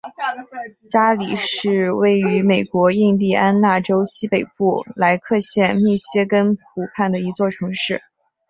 [0.89, 8.01] 加里是位于美国印第安纳州西北部莱克县密歇根湖畔的一座城市。